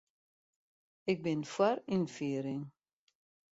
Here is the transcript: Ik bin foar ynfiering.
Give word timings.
Ik 1.11 1.17
bin 1.25 1.41
foar 1.53 1.77
ynfiering. 1.95 2.63